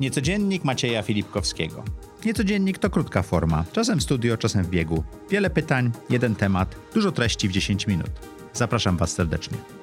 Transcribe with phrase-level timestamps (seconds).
[0.00, 1.84] Niecodziennik Macieja Filipkowskiego.
[2.24, 5.04] Niecodziennik to krótka forma, czasem w studio, czasem w biegu.
[5.30, 8.10] Wiele pytań, jeden temat, dużo treści w 10 minut.
[8.52, 9.81] Zapraszam Was serdecznie.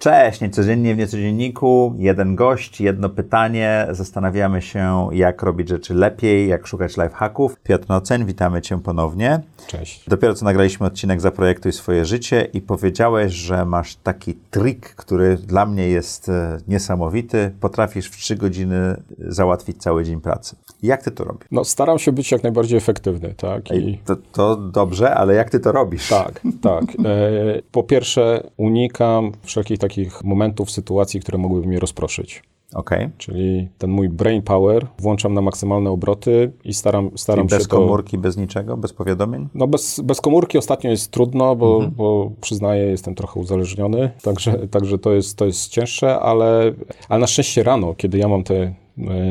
[0.00, 1.94] Cześć, niecodziennie w niecodzienniku.
[1.98, 3.86] Jeden gość, jedno pytanie.
[3.90, 7.60] Zastanawiamy się, jak robić rzeczy lepiej, jak szukać lifehacków.
[7.62, 9.40] Piotr Nocen, witamy Cię ponownie.
[9.66, 10.08] Cześć.
[10.08, 15.66] Dopiero co nagraliśmy odcinek Zaprojektuj swoje życie i powiedziałeś, że masz taki trik, który dla
[15.66, 17.54] mnie jest e, niesamowity.
[17.60, 20.56] Potrafisz w 3 godziny załatwić cały dzień pracy.
[20.82, 21.48] Jak Ty to robisz?
[21.50, 23.70] No, staram się być jak najbardziej efektywny, tak?
[23.70, 23.98] I...
[24.04, 26.08] To, to dobrze, ale jak Ty to robisz?
[26.08, 26.84] Tak, tak.
[26.84, 32.42] E, po pierwsze, unikam wszelkich takich takich momentów, sytuacji, które mogłyby mnie rozproszyć.
[32.74, 33.10] Okay.
[33.18, 37.68] Czyli ten mój brain power włączam na maksymalne obroty i staram, staram Czyli się bez
[37.68, 39.48] komórki, bez niczego, bez powiadomień?
[39.54, 41.94] No bez, bez komórki ostatnio jest trudno, bo, mhm.
[41.94, 46.72] bo przyznaję, jestem trochę uzależniony, także, także to, jest, to jest cięższe, ale,
[47.08, 48.74] ale na szczęście rano, kiedy ja mam te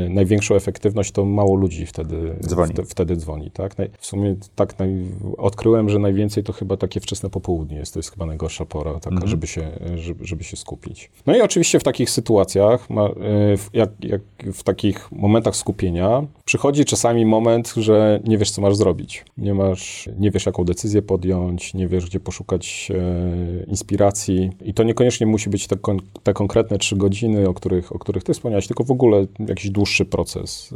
[0.09, 2.73] największą efektywność, to mało ludzi wtedy dzwoni.
[2.73, 3.75] Wtedy, wtedy dzwoni tak?
[3.99, 5.05] W sumie tak naj,
[5.37, 7.93] odkryłem, że najwięcej to chyba takie wczesne popołudnie jest.
[7.93, 9.27] To jest chyba najgorsza pora, taka, mhm.
[9.27, 11.11] żeby, się, żeby, żeby się skupić.
[11.25, 13.11] No i oczywiście w takich sytuacjach, ma, e,
[13.73, 14.21] jak, jak
[14.53, 19.25] w takich momentach skupienia, przychodzi czasami moment, że nie wiesz, co masz zrobić.
[19.37, 24.49] Nie masz, nie wiesz, jaką decyzję podjąć, nie wiesz, gdzie poszukać e, inspiracji.
[24.61, 28.23] I to niekoniecznie musi być te, kon, te konkretne trzy godziny, o których, o których
[28.23, 29.25] ty wspomniałeś, tylko w ogóle
[29.59, 30.75] jakiś dłuższy proces.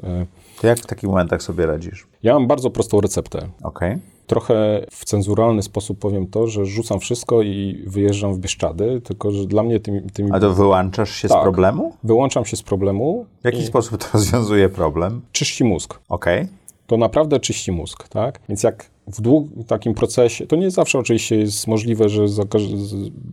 [0.62, 2.08] To jak w takich momentach sobie radzisz?
[2.24, 3.50] Ja mam bardzo prostą receptę.
[3.64, 4.00] Okay.
[4.28, 9.46] Trochę w cenzuralny sposób powiem to, że rzucam wszystko i wyjeżdżam w Bieszczady, tylko że
[9.46, 10.02] dla mnie tymi...
[10.02, 10.32] tymi...
[10.34, 11.94] A to wyłączasz się tak, z problemu?
[12.04, 13.26] wyłączam się z problemu.
[13.42, 13.66] W jaki i...
[13.66, 15.22] sposób to rozwiązuje problem?
[15.32, 16.00] Czyści mózg.
[16.10, 16.42] Okej.
[16.42, 16.54] Okay.
[16.88, 18.40] To naprawdę czyści mózg, tak?
[18.50, 22.26] Więc jak w długim takim procesie, to nie zawsze oczywiście jest możliwe, że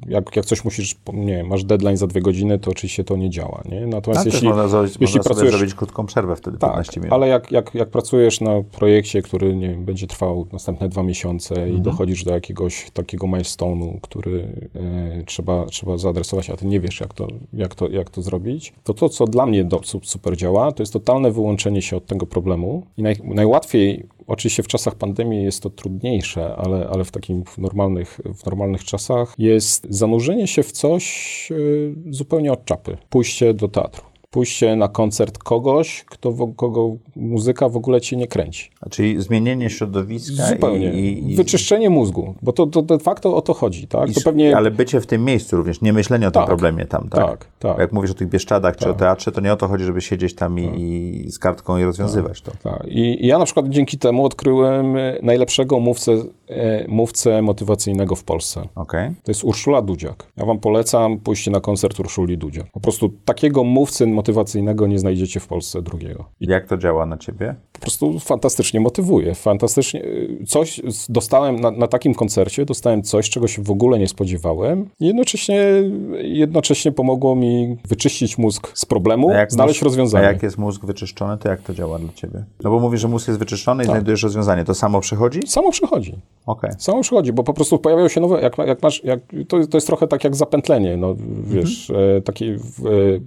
[0.08, 3.30] jak, jak coś musisz, nie wiem, masz deadline za dwie godziny, to oczywiście to nie
[3.30, 3.86] działa, nie?
[3.86, 7.12] Natomiast jeśli, można, zrobić, jeśli można pracujesz, zrobić krótką przerwę wtedy, tak, 15 minut.
[7.12, 11.54] ale jak, jak, jak pracujesz na projekcie, który, nie wiem, będzie trwał następne dwa miesiące
[11.54, 11.76] mhm.
[11.76, 17.00] i dochodzisz do jakiegoś takiego milestone'u, który e, trzeba, trzeba zaadresować, a ty nie wiesz,
[17.00, 20.72] jak to, jak, to, jak to zrobić, to to, co dla mnie do, super działa,
[20.72, 25.44] to jest totalne wyłączenie się od tego problemu i naj, najłatwiej Oczywiście w czasach pandemii
[25.44, 30.72] jest to trudniejsze, ale, ale w takich normalnych, w normalnych czasach jest zanurzenie się w
[30.72, 31.54] coś e,
[32.12, 32.96] zupełnie od czapy.
[33.08, 38.70] Pójście do teatru pójście na koncert kogoś, kto, kogo muzyka w ogóle cię nie kręci.
[38.80, 40.92] A czyli zmienienie środowiska Zupełnie.
[40.92, 41.36] I, i...
[41.36, 44.12] Wyczyszczenie mózgu, bo to, to de facto o to chodzi, tak?
[44.12, 44.56] To pewnie...
[44.56, 47.26] Ale bycie w tym miejscu również, nie myślenie o tym tak, problemie tam, tak?
[47.26, 47.78] Tak, tak.
[47.78, 48.82] Jak mówisz o tych Bieszczadach tak.
[48.82, 48.98] czy o tak.
[48.98, 50.64] teatrze, to nie o to chodzi, żeby siedzieć tam tak.
[50.78, 52.56] i, z kartką i rozwiązywać tak.
[52.56, 52.86] to.
[52.86, 56.16] I, I ja na przykład dzięki temu odkryłem najlepszego mówcę, e,
[56.88, 58.68] mówcę motywacyjnego w Polsce.
[58.74, 59.14] Okay.
[59.22, 60.26] To jest Urszula Dudziak.
[60.36, 62.66] Ja wam polecam pójście na koncert Urszuli Dudziak.
[62.72, 66.24] Po prostu takiego mówcy motywacyjnego nie znajdziecie w Polsce drugiego.
[66.40, 67.54] I jak to działa na ciebie?
[67.72, 69.34] Po prostu fantastycznie motywuje.
[69.34, 70.02] Fantastycznie.
[70.46, 74.88] Coś dostałem na, na takim koncercie, dostałem coś, czego się w ogóle nie spodziewałem.
[75.00, 75.64] I jednocześnie,
[76.22, 80.26] jednocześnie pomogło mi wyczyścić mózg z problemu, znaleźć mózg, rozwiązanie.
[80.26, 82.44] A jak jest mózg wyczyszczony, to jak to działa dla ciebie?
[82.64, 83.94] No bo mówisz, że mózg jest wyczyszczony i tak.
[83.94, 84.64] znajdujesz rozwiązanie.
[84.64, 85.40] To samo przychodzi?
[85.46, 86.14] Samo przychodzi.
[86.46, 86.70] Okay.
[86.78, 89.86] Samo przychodzi, bo po prostu pojawiają się nowe, jak, jak masz, jak, to, to jest
[89.86, 91.14] trochę tak jak zapętlenie, no
[91.44, 92.16] wiesz, mhm.
[92.16, 92.58] e, taki, e,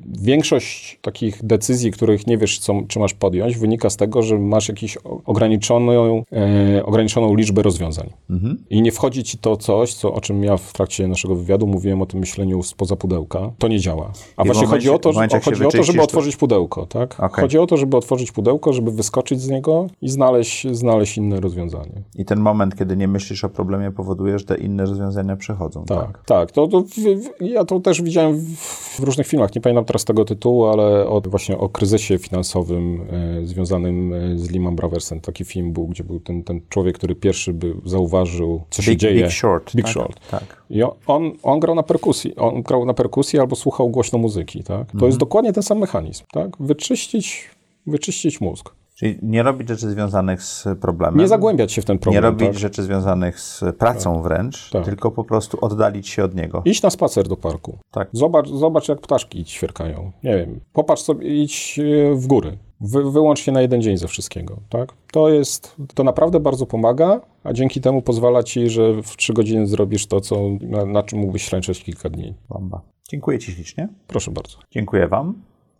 [0.06, 4.69] większość takich decyzji, których nie wiesz, co, czy masz podjąć, wynika z tego, że masz
[4.69, 8.09] jakąś ograniczoną, e, ograniczoną liczbę rozwiązań.
[8.29, 8.57] Mhm.
[8.69, 12.02] I nie wchodzi ci to coś, co, o czym ja w trakcie naszego wywiadu mówiłem
[12.02, 13.52] o tym myśleniu spoza pudełka.
[13.57, 14.12] To nie działa.
[14.38, 17.13] A I właśnie momencie, chodzi o to, że, chodzi o to, żeby otworzyć pudełko, tak?
[17.13, 17.41] Okay.
[17.41, 22.02] Chodzi o to, żeby otworzyć pudełko, żeby wyskoczyć z niego i znaleźć, znaleźć inne rozwiązanie.
[22.16, 25.86] I ten moment, kiedy nie myślisz o problemie, powoduje, że te inne rozwiązania przychodzą.
[25.86, 26.25] Tak, tak.
[26.25, 26.52] tak.
[26.52, 28.58] To, to w, w, ja to też widziałem w,
[28.97, 29.56] w, różnych filmach.
[29.56, 33.02] Nie pamiętam teraz tego tytułu, ale od, właśnie o kryzysie finansowym
[33.41, 35.22] e, związanym e, z Lehman Brothersem.
[35.22, 38.97] Taki film był, gdzie był ten, ten człowiek, który pierwszy by zauważył, co Big, się
[38.97, 39.24] dzieje.
[39.24, 39.75] Big Short.
[39.75, 39.94] Big tak?
[39.94, 40.30] Short.
[40.31, 40.64] Tak.
[40.70, 42.35] I on, on grał na perkusji.
[42.35, 44.64] On grał na perkusji albo słuchał głośno muzyki.
[44.64, 44.88] Tak?
[44.88, 45.06] To mhm.
[45.06, 46.23] jest dokładnie ten sam mechanizm.
[46.32, 46.58] Tak?
[46.59, 47.49] Wyczyścić,
[47.88, 48.83] wyczyścić mózg.
[48.95, 51.19] Czyli nie robić rzeczy związanych z problemem.
[51.19, 52.23] Nie zagłębiać się w ten problem.
[52.23, 52.57] Nie robić tak?
[52.57, 54.23] rzeczy związanych z pracą tak.
[54.23, 54.85] wręcz, tak.
[54.85, 56.61] tylko po prostu oddalić się od niego.
[56.66, 57.78] Iść na spacer do parku.
[57.91, 58.09] Tak.
[58.11, 60.11] Zobacz, zobacz jak ptaszki ćwierkają.
[60.23, 62.57] Nie wiem, popatrz sobie, idź e, w góry.
[62.81, 64.93] Wy, wyłącz się na jeden dzień ze wszystkiego, tak?
[65.11, 69.67] To jest, to naprawdę bardzo pomaga, a dzięki temu pozwala ci, że w trzy godziny
[69.67, 72.34] zrobisz to, co, na, na czym mógłbyś ślęczeć kilka dni.
[72.49, 72.81] Bomba.
[73.09, 73.89] Dziękuję ci ślicznie.
[74.07, 74.57] Proszę bardzo.
[74.72, 75.34] Dziękuję wam.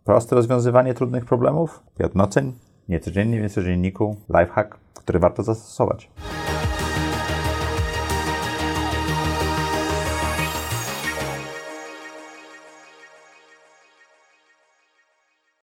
[0.04, 1.82] Proste rozwiązywanie trudnych problemów.
[1.98, 2.52] Piotr Noceń,
[2.88, 6.10] niecodziennie w niecodzienniku, lifehack, który warto zastosować.